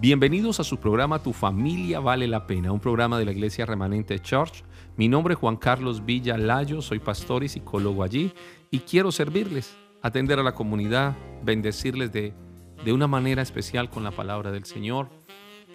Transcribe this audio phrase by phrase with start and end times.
[0.00, 4.18] Bienvenidos a su programa Tu familia vale la pena, un programa de la Iglesia Remanente
[4.18, 4.64] Church.
[4.96, 8.32] Mi nombre es Juan Carlos Villa Layo, soy pastor y psicólogo allí
[8.70, 12.32] y quiero servirles, atender a la comunidad, bendecirles de,
[12.82, 15.10] de una manera especial con la palabra del Señor,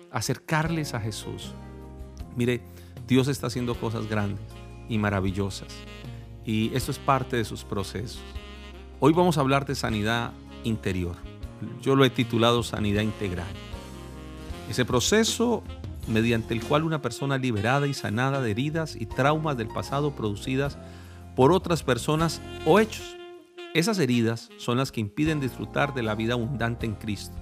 [0.10, 1.54] acercarles a Jesús.
[2.36, 2.62] Mire,
[3.06, 4.42] Dios está haciendo cosas grandes
[4.90, 5.68] y maravillosas
[6.44, 8.24] y esto es parte de sus procesos.
[9.00, 10.32] Hoy vamos a hablar de sanidad
[10.64, 11.16] interior.
[11.80, 13.46] Yo lo he titulado sanidad integral.
[14.70, 15.64] Ese proceso
[16.08, 20.78] mediante el cual una persona liberada y sanada de heridas y traumas del pasado producidas
[21.36, 23.16] por otras personas o hechos.
[23.74, 27.36] Esas heridas son las que impiden disfrutar de la vida abundante en Cristo.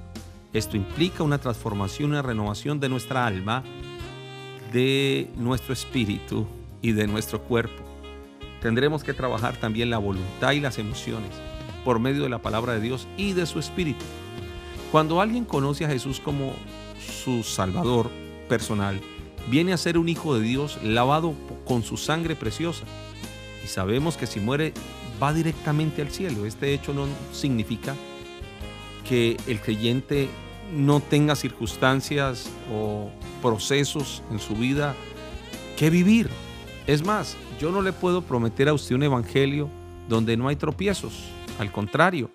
[0.52, 3.64] Esto implica una transformación, una renovación de nuestra alma,
[4.72, 6.48] de nuestro espíritu
[6.82, 7.84] y de nuestro cuerpo.
[8.62, 11.30] Tendremos que trabajar también la voluntad y las emociones
[11.84, 14.06] por medio de la palabra de Dios y de su espíritu.
[14.92, 16.54] Cuando alguien conoce a Jesús como
[17.24, 18.10] su Salvador
[18.48, 19.00] personal,
[19.50, 21.34] viene a ser un hijo de Dios lavado
[21.66, 22.86] con su sangre preciosa.
[23.64, 24.74] Y sabemos que si muere
[25.22, 26.46] va directamente al cielo.
[26.46, 27.96] Este hecho no significa
[29.08, 30.30] que el creyente
[30.74, 33.10] no tenga circunstancias o
[33.42, 34.96] procesos en su vida
[35.78, 36.30] que vivir.
[36.88, 39.70] Es más, yo no le puedo prometer a usted un evangelio
[40.10, 41.14] donde no hay tropiezos.
[41.60, 42.32] Al contrario,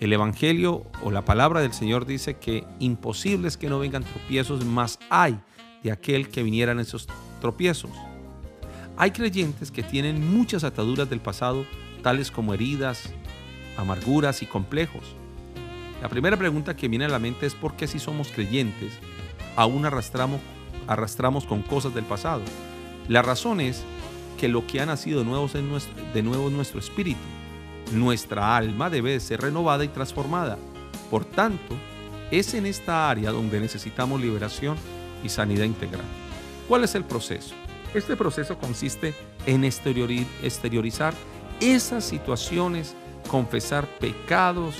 [0.00, 4.64] el Evangelio o la palabra del Señor dice que imposible es que no vengan tropiezos,
[4.64, 5.38] más hay
[5.82, 7.06] de aquel que vinieran esos
[7.40, 7.90] tropiezos.
[8.96, 11.66] Hay creyentes que tienen muchas ataduras del pasado,
[12.02, 13.12] tales como heridas,
[13.76, 15.02] amarguras y complejos.
[16.00, 18.98] La primera pregunta que viene a la mente es por qué si somos creyentes
[19.54, 20.40] aún arrastramos,
[20.86, 22.40] arrastramos con cosas del pasado.
[23.06, 23.82] La razón es
[24.38, 25.52] que lo que ha nacido de nuevo, es
[26.14, 27.20] de nuevo es nuestro espíritu
[27.92, 30.58] nuestra alma debe ser renovada y transformada.
[31.10, 31.76] Por tanto,
[32.30, 34.76] es en esta área donde necesitamos liberación
[35.24, 36.04] y sanidad integral.
[36.68, 37.54] ¿Cuál es el proceso?
[37.94, 39.14] Este proceso consiste
[39.46, 41.14] en exteriorizar
[41.60, 42.94] esas situaciones,
[43.28, 44.76] confesar pecados,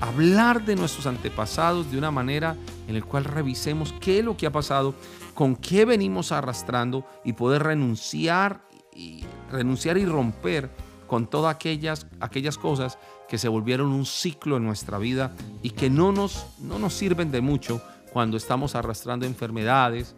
[0.00, 4.46] hablar de nuestros antepasados de una manera en la cual revisemos qué es lo que
[4.46, 4.94] ha pasado,
[5.34, 8.60] con qué venimos arrastrando y poder renunciar
[8.94, 10.70] y renunciar y romper
[11.06, 15.90] con todas aquellas, aquellas cosas que se volvieron un ciclo en nuestra vida y que
[15.90, 17.80] no nos, no nos sirven de mucho
[18.12, 20.14] cuando estamos arrastrando enfermedades,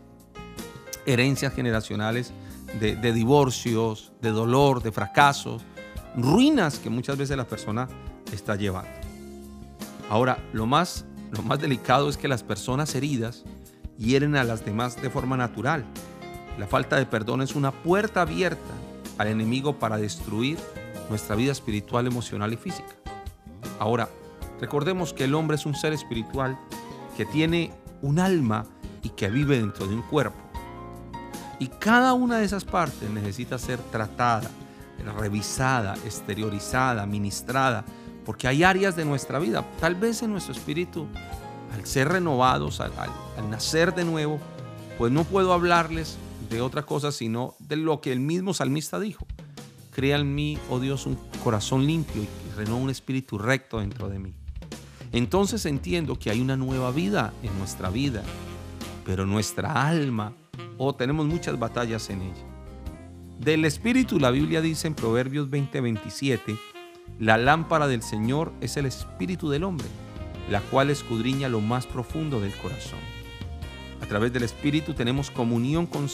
[1.06, 2.32] herencias generacionales
[2.80, 5.62] de, divorcios, de dolor, de fracasos,
[6.16, 7.88] ruinas que muchas veces la persona
[8.32, 8.90] está llevando.
[10.10, 13.44] Ahora, lo más, lo más delicado es que las personas heridas
[13.98, 15.84] hieren a las demás de forma natural.
[16.58, 18.74] La falta de perdón es una puerta abierta
[19.16, 20.58] al enemigo para destruir
[21.08, 22.94] nuestra vida espiritual, emocional y física.
[23.78, 24.08] Ahora,
[24.60, 26.58] recordemos que el hombre es un ser espiritual
[27.16, 28.66] que tiene un alma
[29.02, 30.38] y que vive dentro de un cuerpo.
[31.58, 34.50] Y cada una de esas partes necesita ser tratada,
[35.18, 37.84] revisada, exteriorizada, ministrada,
[38.24, 41.06] porque hay áreas de nuestra vida, tal vez en nuestro espíritu,
[41.74, 42.92] al ser renovados, al,
[43.36, 44.38] al nacer de nuevo,
[44.98, 46.16] pues no puedo hablarles
[46.50, 49.26] de otra cosa sino de lo que el mismo salmista dijo.
[49.98, 54.20] Crea en mí, oh Dios, un corazón limpio y renueva un espíritu recto dentro de
[54.20, 54.32] mí.
[55.10, 58.22] Entonces entiendo que hay una nueva vida en nuestra vida,
[59.04, 60.34] pero nuestra alma,
[60.76, 62.44] oh, tenemos muchas batallas en ella.
[63.40, 66.56] Del espíritu, la Biblia dice en Proverbios 20:27,
[67.18, 69.88] la lámpara del Señor es el espíritu del hombre,
[70.48, 73.17] la cual escudriña lo más profundo del corazón.
[74.08, 76.08] A través del Espíritu tenemos comunión con,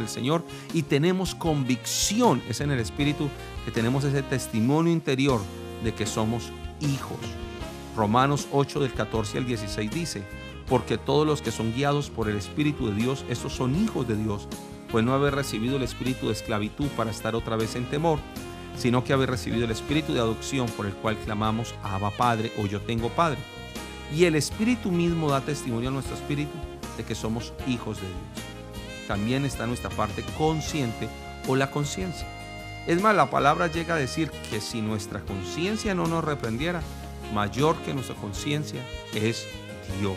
[0.00, 0.42] el, Señor
[0.74, 2.42] y tenemos convicción.
[2.48, 3.28] Es en el Espíritu
[3.64, 5.40] que tenemos ese testimonio interior
[5.84, 7.20] de que somos hijos.
[7.96, 10.24] Romanos 8 del 14 al 16 dice,
[10.68, 14.16] porque todos los que son guiados por el Espíritu de Dios, estos son hijos de
[14.16, 14.48] Dios,
[14.90, 18.18] pues no haber recibido el espíritu de esclavitud para estar otra vez en temor,
[18.76, 22.66] sino que haber recibido el espíritu de adopción por el cual clamamos Abba Padre o
[22.66, 23.38] yo tengo Padre.
[24.12, 26.50] Y el Espíritu mismo da testimonio a nuestro espíritu
[27.04, 29.06] que somos hijos de Dios.
[29.08, 31.08] También está nuestra parte consciente
[31.48, 32.26] o la conciencia.
[32.86, 36.82] Es más, la palabra llega a decir que si nuestra conciencia no nos reprendiera,
[37.34, 38.80] mayor que nuestra conciencia
[39.14, 39.46] es
[40.00, 40.16] Dios.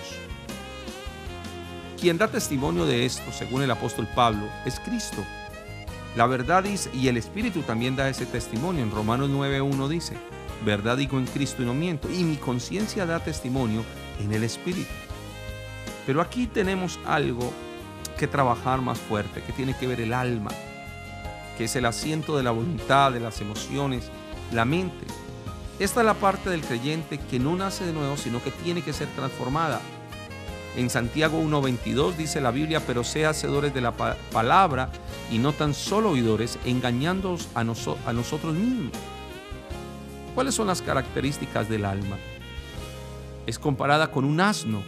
[2.00, 5.24] Quien da testimonio de esto, según el apóstol Pablo, es Cristo.
[6.16, 8.84] La verdad dice, y el Espíritu también da ese testimonio.
[8.84, 10.18] En Romanos 9.1 dice,
[10.66, 12.10] verdad digo en Cristo y no miento.
[12.12, 13.84] Y mi conciencia da testimonio
[14.20, 14.92] en el Espíritu.
[16.06, 17.52] Pero aquí tenemos algo
[18.18, 20.52] que trabajar más fuerte, que tiene que ver el alma,
[21.58, 24.10] que es el asiento de la voluntad, de las emociones,
[24.52, 25.06] la mente.
[25.80, 28.94] Esta es la parte del creyente que no nace de nuevo, sino que tiene que
[28.94, 29.82] ser transformada.
[30.76, 34.90] En Santiago 1.22 dice la Biblia, pero sea hacedores de la palabra
[35.32, 38.92] y no tan solo oidores, engañándoos a, a nosotros mismos.
[40.34, 42.18] ¿Cuáles son las características del alma?
[43.46, 44.84] Es comparada con un asno,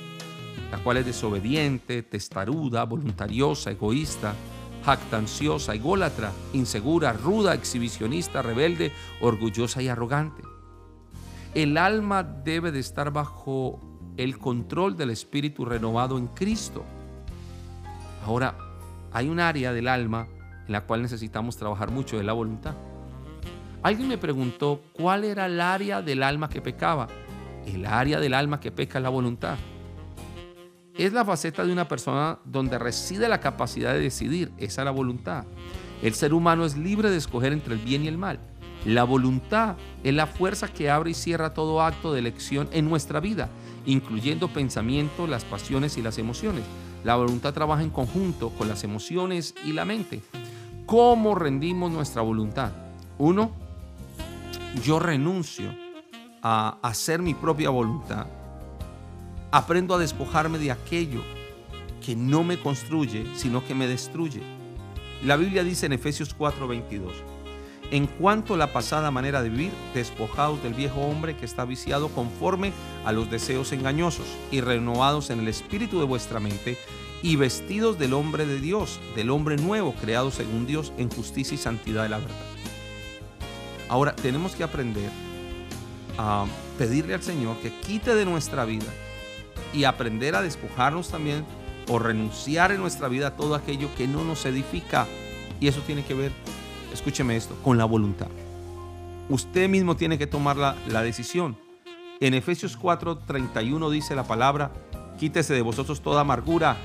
[0.72, 4.34] la cual es desobediente, testaruda, voluntariosa, egoísta,
[4.86, 8.92] jactanciosa, ególatra, insegura, ruda, exhibicionista, rebelde,
[9.22, 10.44] orgullosa y arrogante.
[11.54, 13.80] El alma debe de estar bajo
[14.18, 16.84] el control del espíritu renovado en Cristo.
[18.25, 18.56] Ahora,
[19.12, 20.28] hay un área del alma
[20.68, 22.75] en la cual necesitamos trabajar mucho, de la voluntad.
[23.84, 27.08] Alguien me preguntó cuál era el área del alma que pecaba.
[27.66, 29.58] El área del alma que peca es la voluntad.
[30.98, 34.92] Es la faceta de una persona donde reside la capacidad de decidir, esa es la
[34.92, 35.46] voluntad.
[36.02, 38.40] El ser humano es libre de escoger entre el bien y el mal.
[38.86, 43.20] La voluntad es la fuerza que abre y cierra todo acto de elección en nuestra
[43.20, 43.50] vida
[43.86, 46.64] incluyendo pensamiento, las pasiones y las emociones.
[47.04, 50.22] La voluntad trabaja en conjunto con las emociones y la mente.
[50.86, 52.72] ¿Cómo rendimos nuestra voluntad?
[53.18, 53.52] Uno,
[54.84, 55.74] yo renuncio
[56.42, 58.28] a hacer mi propia voluntad.
[59.56, 61.22] Aprendo a despojarme de aquello
[62.06, 64.42] que no me construye, sino que me destruye.
[65.24, 67.13] La Biblia dice en Efesios 4:22,
[67.90, 72.10] en cuanto a la pasada manera de vivir, despojados del viejo hombre que está viciado
[72.10, 72.74] conforme
[73.06, 76.78] a los deseos engañosos y renovados en el espíritu de vuestra mente
[77.24, 81.60] y vestidos del hombre de Dios, del hombre nuevo, creado según Dios en justicia y
[81.60, 82.36] santidad de la verdad.
[83.88, 85.10] Ahora tenemos que aprender
[86.18, 86.46] a
[86.78, 88.92] pedirle al Señor que quite de nuestra vida
[89.75, 91.45] y aprender a despojarnos también
[91.88, 95.06] o renunciar en nuestra vida a todo aquello que no nos edifica.
[95.60, 96.31] Y eso tiene que ver
[96.95, 98.27] escúcheme esto, con la voluntad.
[99.30, 101.57] Usted mismo tiene que tomar la, la decisión.
[102.19, 104.72] En Efesios 4:31 dice la palabra,
[105.19, 106.77] quítese de vosotros toda amargura,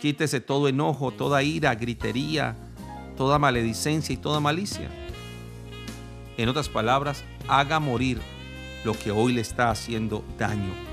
[0.00, 2.56] quítese todo enojo, toda ira, gritería,
[3.16, 4.88] toda maledicencia y toda malicia.
[6.36, 8.20] En otras palabras, haga morir
[8.84, 10.91] lo que hoy le está haciendo daño.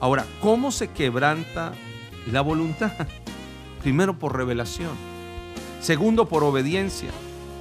[0.00, 1.72] Ahora, ¿cómo se quebranta
[2.32, 2.92] la voluntad?
[3.82, 4.92] Primero por revelación.
[5.80, 7.10] Segundo por obediencia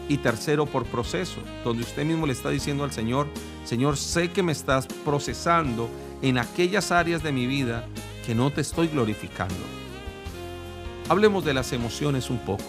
[0.07, 3.27] y tercero por proceso, donde usted mismo le está diciendo al Señor,
[3.65, 5.89] Señor, sé que me estás procesando
[6.21, 7.86] en aquellas áreas de mi vida
[8.25, 9.56] que no te estoy glorificando.
[11.09, 12.63] Hablemos de las emociones un poco,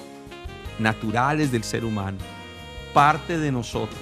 [0.79, 2.19] naturales del ser humano,
[2.93, 4.01] parte de nosotros.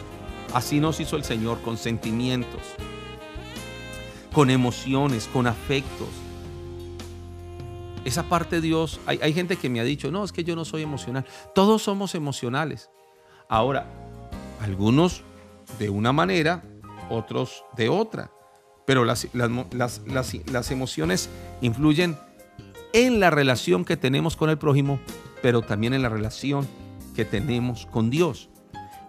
[0.55, 2.63] Así nos hizo el Señor con sentimientos,
[4.33, 6.09] con emociones, con afectos.
[8.05, 10.57] Esa parte de Dios, hay, hay gente que me ha dicho, no, es que yo
[10.57, 11.27] no soy emocional.
[11.55, 12.91] Todos somos emocionales.
[13.49, 13.87] Ahora,
[14.61, 15.23] algunos
[15.79, 16.63] de una manera,
[17.11, 18.31] otros de otra.
[18.87, 21.29] Pero las, las, emociones
[21.61, 22.17] influyen
[22.93, 24.99] en la relación que tenemos con el prójimo,
[25.43, 26.67] pero también en la relación
[27.15, 28.49] que tenemos con Dios.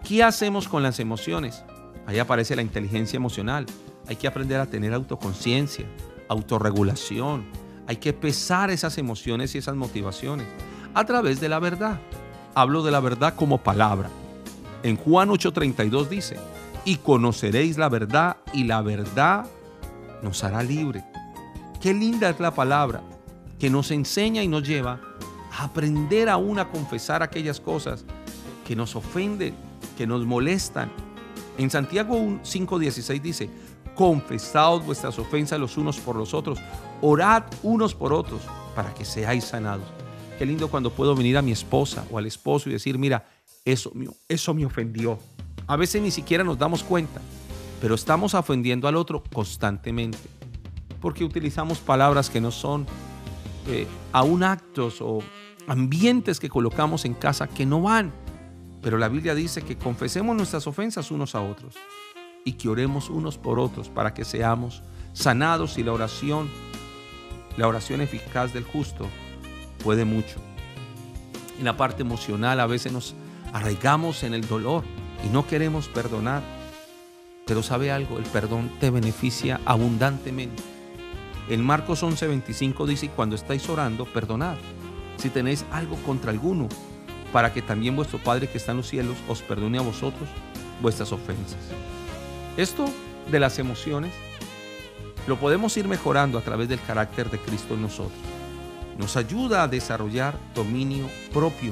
[0.06, 1.64] ¿Qué hacemos con las emociones?
[2.06, 3.66] Ahí aparece la inteligencia emocional.
[4.10, 5.86] Hay que aprender a tener autoconciencia,
[6.28, 7.46] autorregulación.
[7.86, 10.48] Hay que pesar esas emociones y esas motivaciones
[10.96, 12.02] a través de la verdad.
[12.56, 14.10] Hablo de la verdad como palabra.
[14.82, 16.38] En Juan 8:32 dice,
[16.86, 19.46] y conoceréis la verdad y la verdad
[20.24, 21.06] nos hará libre.
[21.80, 23.02] Qué linda es la palabra
[23.60, 25.00] que nos enseña y nos lleva
[25.52, 28.06] a aprender aún a confesar aquellas cosas
[28.66, 29.54] que nos ofenden,
[29.96, 30.92] que nos molestan.
[31.60, 33.50] En Santiago 5:16 dice,
[34.00, 36.58] confesaos vuestras ofensas los unos por los otros,
[37.02, 38.40] orad unos por otros
[38.74, 39.86] para que seáis sanados.
[40.38, 43.26] Qué lindo cuando puedo venir a mi esposa o al esposo y decir, mira,
[43.66, 43.92] eso,
[44.30, 45.20] eso me ofendió.
[45.68, 47.20] A veces ni siquiera nos damos cuenta,
[47.82, 50.30] pero estamos ofendiendo al otro constantemente,
[51.02, 52.88] porque utilizamos palabras que no son
[53.68, 55.20] eh, aún actos o
[55.68, 58.14] ambientes que colocamos en casa que no van.
[58.82, 61.76] Pero la Biblia dice que confesemos nuestras ofensas unos a otros
[62.46, 64.82] y que oremos unos por otros para que seamos
[65.14, 66.50] sanados y la oración,
[67.58, 69.08] la oración eficaz del justo
[69.84, 70.40] puede mucho.
[71.58, 73.16] En la parte emocional a veces nos
[73.54, 74.84] arraigamos en el dolor
[75.26, 76.42] y no queremos perdonar.
[77.46, 80.62] Pero sabe algo, el perdón te beneficia abundantemente.
[81.50, 84.56] En Marcos 11:25 dice, cuando estáis orando, perdonad
[85.20, 86.70] si tenéis algo contra alguno,
[87.34, 90.30] para que también vuestro Padre que está en los cielos os perdone a vosotros
[90.82, 91.60] vuestras ofensas.
[92.60, 92.90] Esto
[93.32, 94.12] de las emociones
[95.28, 98.20] lo podemos ir mejorando a través del carácter de Cristo en nosotros.
[98.98, 101.72] Nos ayuda a desarrollar dominio propio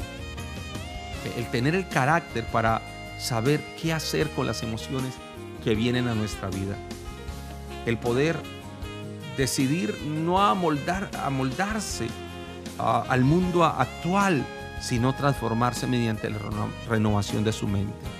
[1.35, 2.81] el tener el carácter para
[3.19, 5.13] saber qué hacer con las emociones
[5.61, 6.77] que vienen a nuestra vida.
[7.85, 8.37] El poder
[9.35, 12.07] decidir no amoldar, amoldarse
[12.77, 14.45] al mundo actual,
[14.79, 16.37] sino transformarse mediante la
[16.87, 18.16] renovación de su mente.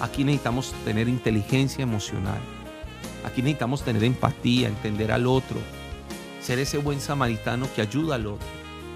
[0.00, 2.40] Aquí necesitamos tener inteligencia emocional.
[3.24, 5.58] Aquí necesitamos tener empatía, entender al otro,
[6.40, 8.46] ser ese buen samaritano que ayuda al otro.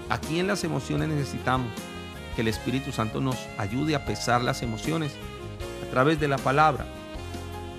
[0.09, 1.67] Aquí en las emociones necesitamos
[2.35, 5.13] que el Espíritu Santo nos ayude a pesar las emociones
[5.87, 6.85] a través de la palabra.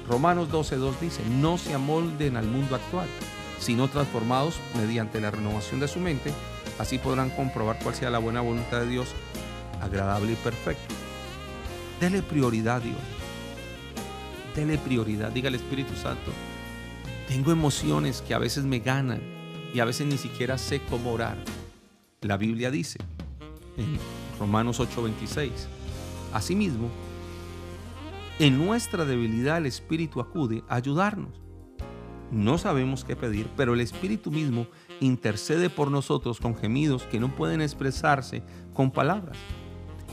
[0.08, 3.08] Romanos 12.2 dice, no se amolden al mundo actual,
[3.58, 6.32] sino transformados mediante la renovación de su mente,
[6.78, 9.08] así podrán comprobar cuál sea la buena voluntad de Dios,
[9.82, 10.94] agradable y perfecto.
[12.00, 13.15] Dele prioridad a Dios.
[14.56, 15.30] Dele prioridad.
[15.30, 16.32] Diga al Espíritu Santo,
[17.28, 19.20] tengo emociones que a veces me ganan
[19.74, 21.36] y a veces ni siquiera sé cómo orar.
[22.22, 22.98] La Biblia dice
[23.76, 23.98] en
[24.40, 25.50] Romanos 8:26,
[26.32, 26.88] asimismo,
[28.38, 31.40] en nuestra debilidad el Espíritu acude a ayudarnos.
[32.30, 34.66] No sabemos qué pedir, pero el Espíritu mismo
[35.00, 39.36] intercede por nosotros con gemidos que no pueden expresarse con palabras.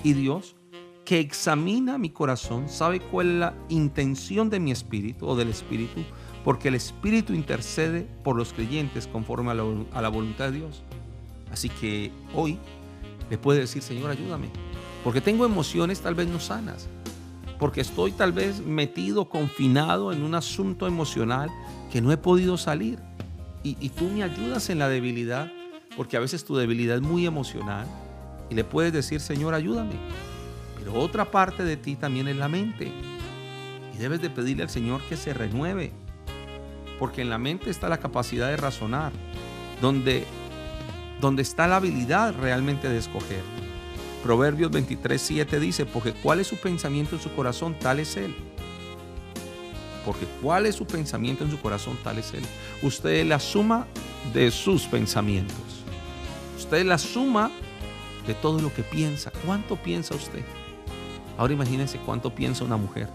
[0.03, 0.55] Y Dios,
[1.05, 6.01] que examina mi corazón, sabe cuál es la intención de mi espíritu o del espíritu,
[6.43, 10.83] porque el espíritu intercede por los creyentes conforme a la, voluntad de Dios.
[11.51, 12.57] Así que hoy
[13.29, 14.49] le puede decir, Señor, ayúdame,
[15.03, 16.87] porque tengo emociones tal vez no sanas,
[17.59, 21.49] porque estoy tal vez metido, confinado en un asunto emocional
[21.91, 22.99] que no he podido salir.
[23.61, 25.49] Y, y, tú me ayudas en la debilidad,
[25.95, 27.87] porque a veces tu debilidad es muy emocional,
[28.49, 29.95] y le puedes decir, Señor, ayúdame.
[30.83, 32.91] Pero otra parte de ti también es la mente.
[33.93, 35.93] Y debes de pedirle al Señor que se renueve,
[36.99, 39.13] porque en la mente está la capacidad de razonar,
[39.81, 40.25] donde,
[41.21, 43.43] donde está la habilidad realmente de escoger.
[44.23, 48.35] Proverbios 23, 7 dice, porque cuál es su pensamiento en su corazón, tal es él.
[50.03, 52.43] Porque cuál es su pensamiento en su corazón, tal es él.
[52.81, 53.87] Usted es la suma
[54.33, 55.55] de sus pensamientos.
[56.57, 57.51] Usted es la suma
[58.27, 59.31] de todo lo que piensa.
[59.45, 60.43] ¿Cuánto piensa usted?
[61.37, 63.09] Ahora imagínense cuánto piensa una mujer.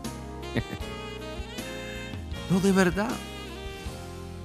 [2.50, 3.10] no, de verdad.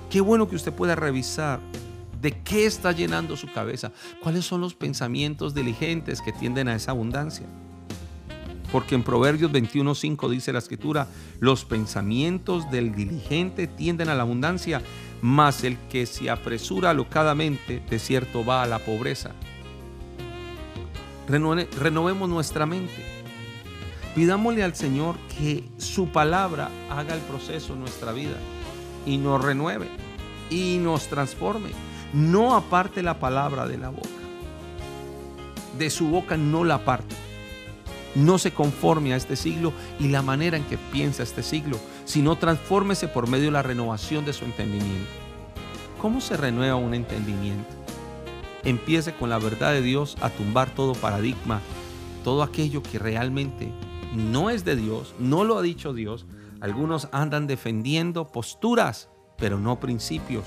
[0.09, 1.59] Qué bueno que usted pueda revisar
[2.21, 6.91] de qué está llenando su cabeza, cuáles son los pensamientos diligentes que tienden a esa
[6.91, 7.45] abundancia.
[8.71, 11.07] Porque en Proverbios 21.5 dice la escritura,
[11.39, 14.81] los pensamientos del diligente tienden a la abundancia,
[15.21, 19.31] mas el que se apresura alocadamente, de cierto va a la pobreza.
[21.27, 23.23] renovemos nuestra mente.
[24.15, 28.37] Pidámosle al Señor que su palabra haga el proceso en nuestra vida
[29.07, 29.87] y nos renueve
[30.51, 31.71] y nos transforme.
[32.13, 34.07] No aparte la palabra de la boca.
[35.79, 37.15] De su boca no la aparte.
[38.13, 42.35] No se conforme a este siglo y la manera en que piensa este siglo, sino
[42.35, 45.09] transfórmese por medio de la renovación de su entendimiento.
[45.99, 47.73] ¿Cómo se renueva un entendimiento?
[48.63, 51.61] Empiece con la verdad de Dios a tumbar todo paradigma,
[52.23, 53.71] todo aquello que realmente
[54.15, 56.25] no es de Dios, no lo ha dicho Dios.
[56.61, 60.45] Algunos andan defendiendo posturas pero no principios.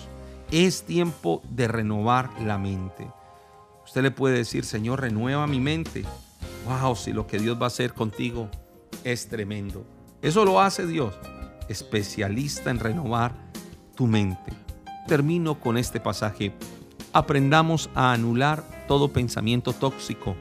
[0.50, 3.06] Es tiempo de renovar la mente.
[3.84, 6.04] Usted le puede decir, Señor, renueva mi mente.
[6.66, 8.48] Wow, si lo que Dios va a hacer contigo
[9.04, 9.84] es tremendo.
[10.22, 11.14] Eso lo hace Dios,
[11.68, 13.34] especialista en renovar
[13.94, 14.52] tu mente.
[15.06, 16.54] Termino con este pasaje.
[17.12, 20.36] Aprendamos a anular todo pensamiento tóxico.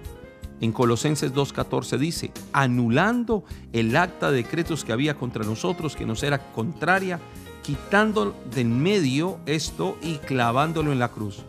[0.61, 3.43] En Colosenses 2.14 dice, anulando
[3.73, 7.19] el acta de decretos que había contra nosotros, que nos era contraria,
[7.61, 11.43] quitando de en medio esto y clavándolo en la cruz.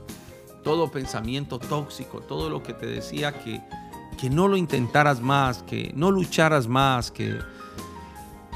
[0.65, 3.63] Todo pensamiento tóxico, todo lo que te decía que,
[4.19, 7.39] que no lo intentaras más, que no lucharas más, que,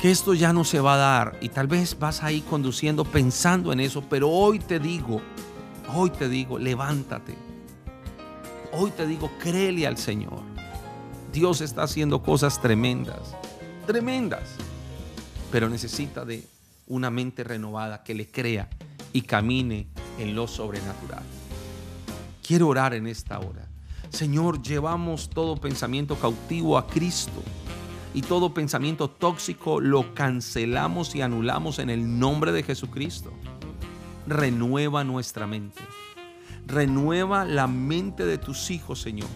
[0.00, 1.38] que esto ya no se va a dar.
[1.40, 5.21] Y tal vez vas ahí conduciendo pensando en eso, pero hoy te digo,
[5.95, 7.50] hoy te digo, levántate.
[8.73, 10.43] Hoy te digo, créele al Señor.
[11.33, 13.35] Dios está haciendo cosas tremendas,
[13.87, 14.49] tremendas,
[15.50, 16.47] pero necesita de
[16.87, 18.69] una mente renovada que le crea
[19.12, 21.23] y camine en lo sobrenatural.
[22.47, 23.67] Quiero orar en esta hora.
[24.11, 27.43] Señor, llevamos todo pensamiento cautivo a Cristo
[28.15, 33.33] y todo pensamiento tóxico lo cancelamos y anulamos en el nombre de Jesucristo.
[34.27, 35.81] Renueva nuestra mente.
[36.71, 39.29] Renueva la mente de tus hijos, Señor.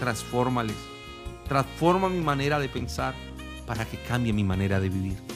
[0.00, 0.76] Transfórmales.
[1.48, 3.14] Transforma mi manera de pensar
[3.66, 5.34] para que cambie mi manera de vivir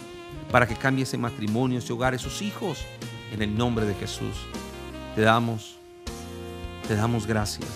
[0.51, 2.85] para que cambie ese matrimonio, ese hogar, esos hijos,
[3.33, 4.37] en el nombre de Jesús.
[5.15, 5.79] Te damos,
[6.87, 7.69] te damos gracias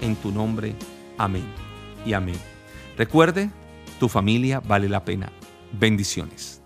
[0.00, 0.74] en tu nombre.
[1.18, 1.44] Amén
[2.04, 2.36] y amén.
[2.96, 3.50] Recuerde,
[3.98, 5.30] tu familia vale la pena.
[5.72, 6.61] Bendiciones.